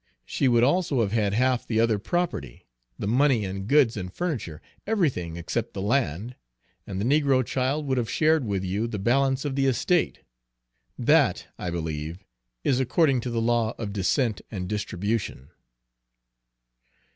[0.25, 2.65] She would also have had half the other property,
[2.97, 6.35] the money and goods and furniture, everything except the land,
[6.87, 10.21] and the negro child would have shared with you the balance of the estate.
[10.97, 12.25] That, I believe,
[12.63, 15.49] is according to the law of descent and distribution."